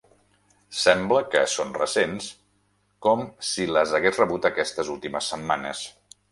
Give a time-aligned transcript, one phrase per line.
[0.83, 2.31] Sembla que són recents,
[3.09, 5.89] com si les hagués rebut aquestes últimes setmanes.